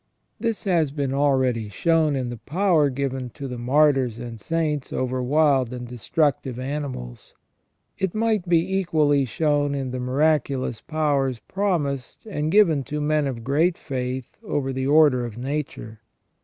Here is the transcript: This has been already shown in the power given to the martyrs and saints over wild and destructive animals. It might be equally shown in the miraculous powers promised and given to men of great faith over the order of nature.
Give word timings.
This 0.39 0.63
has 0.63 0.89
been 0.89 1.13
already 1.13 1.69
shown 1.69 2.15
in 2.15 2.29
the 2.29 2.37
power 2.37 2.89
given 2.89 3.29
to 3.35 3.47
the 3.47 3.59
martyrs 3.59 4.17
and 4.17 4.39
saints 4.41 4.91
over 4.91 5.21
wild 5.21 5.71
and 5.71 5.87
destructive 5.87 6.57
animals. 6.57 7.35
It 7.99 8.15
might 8.15 8.49
be 8.49 8.77
equally 8.79 9.25
shown 9.25 9.75
in 9.75 9.91
the 9.91 9.99
miraculous 9.99 10.81
powers 10.81 11.37
promised 11.37 12.25
and 12.25 12.51
given 12.51 12.83
to 12.85 12.99
men 12.99 13.27
of 13.27 13.43
great 13.43 13.77
faith 13.77 14.39
over 14.43 14.73
the 14.73 14.87
order 14.87 15.23
of 15.23 15.37
nature. 15.37 15.99